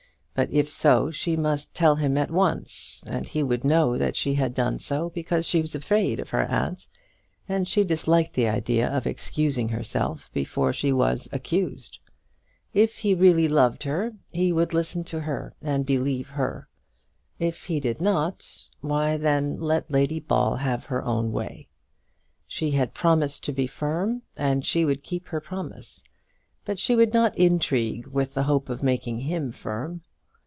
[0.33, 4.35] But if so, she must tell him at once, and he would know that she
[4.35, 6.87] had done so because she was afraid of her aunt,
[7.49, 11.99] and she disliked the idea of excusing herself before she was accused.
[12.73, 16.69] If he really loved her, he would listen to her, and believe her.
[17.37, 18.47] If he did not
[18.79, 21.67] why then let Lady Ball have her own way.
[22.47, 26.01] She had promised to be firm, and she would keep her promise;
[26.65, 30.01] but she would not intrigue with the hope of making him firm.